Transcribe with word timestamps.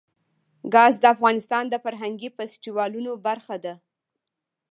ګاز 0.73 0.95
د 1.01 1.05
افغانستان 1.15 1.63
د 1.69 1.75
فرهنګي 1.83 2.29
فستیوالونو 2.35 3.11
برخه 3.27 3.55
ده. 3.63 3.73